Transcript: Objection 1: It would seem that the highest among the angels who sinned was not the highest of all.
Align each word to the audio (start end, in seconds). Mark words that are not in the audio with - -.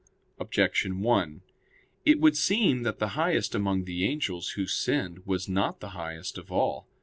Objection 0.39 1.01
1: 1.01 1.41
It 2.05 2.19
would 2.19 2.35
seem 2.35 2.81
that 2.81 2.97
the 2.97 3.09
highest 3.09 3.53
among 3.53 3.83
the 3.83 4.03
angels 4.03 4.53
who 4.57 4.65
sinned 4.65 5.23
was 5.27 5.47
not 5.47 5.79
the 5.79 5.89
highest 5.89 6.39
of 6.39 6.51
all. 6.51 6.87